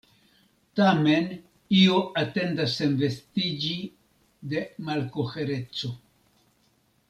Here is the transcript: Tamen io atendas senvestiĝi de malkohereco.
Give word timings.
Tamen 0.77 1.27
io 1.81 1.99
atendas 2.23 2.79
senvestiĝi 2.79 3.77
de 4.55 4.65
malkohereco. 4.89 5.97